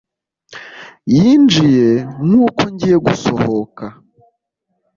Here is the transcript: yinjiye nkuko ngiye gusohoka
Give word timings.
yinjiye 1.15 1.89
nkuko 2.25 2.61
ngiye 2.73 2.97
gusohoka 3.05 3.85